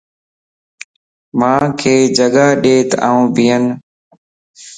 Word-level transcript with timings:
مانک 1.39 1.81
جگاڏيت 2.15 2.89
آن 3.09 3.19
ٻين 3.35 3.63